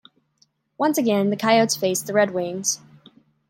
[0.79, 2.81] Once again, the Coyotes faced the Red Wings.